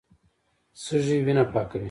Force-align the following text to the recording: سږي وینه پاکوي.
سږي 0.83 1.17
وینه 1.25 1.43
پاکوي. 1.53 1.79